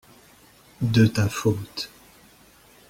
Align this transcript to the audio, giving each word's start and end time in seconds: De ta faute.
De 0.93 1.03
ta 1.13 1.25
faute. 1.37 1.83